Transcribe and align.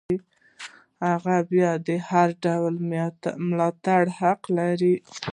هغه 1.07 1.35
باید 1.49 1.79
د 1.87 1.89
هر 2.09 2.29
ډول 2.45 2.75
ملاتړ 3.49 4.03
حق 4.19 4.41
ولري. 4.49 4.95